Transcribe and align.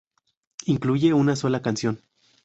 Incluye 0.65 1.13
una 1.13 1.35
sola 1.35 1.61
canción. 1.61 2.01